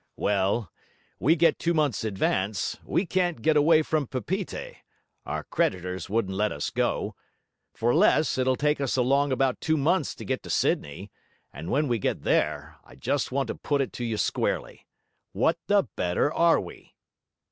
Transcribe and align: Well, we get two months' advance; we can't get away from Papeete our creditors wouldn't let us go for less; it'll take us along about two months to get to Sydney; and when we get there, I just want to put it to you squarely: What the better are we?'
Well, 0.17 0.71
we 1.19 1.35
get 1.35 1.59
two 1.59 1.75
months' 1.75 2.03
advance; 2.03 2.79
we 2.83 3.05
can't 3.05 3.39
get 3.43 3.55
away 3.55 3.83
from 3.83 4.07
Papeete 4.07 4.77
our 5.27 5.43
creditors 5.43 6.09
wouldn't 6.09 6.33
let 6.33 6.51
us 6.51 6.71
go 6.71 7.15
for 7.71 7.93
less; 7.93 8.35
it'll 8.39 8.55
take 8.55 8.81
us 8.81 8.97
along 8.97 9.31
about 9.31 9.61
two 9.61 9.77
months 9.77 10.15
to 10.15 10.25
get 10.25 10.41
to 10.41 10.49
Sydney; 10.49 11.11
and 11.53 11.69
when 11.69 11.87
we 11.87 11.99
get 11.99 12.23
there, 12.23 12.77
I 12.83 12.95
just 12.95 13.31
want 13.31 13.45
to 13.49 13.53
put 13.53 13.79
it 13.79 13.93
to 13.93 14.03
you 14.03 14.17
squarely: 14.17 14.87
What 15.33 15.59
the 15.67 15.83
better 15.95 16.33
are 16.33 16.59
we?' 16.59 16.95